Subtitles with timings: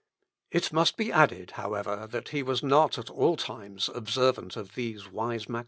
[0.49, 5.07] It must be added, however, that he was not at all times observant of these
[5.07, 5.59] wise maxims.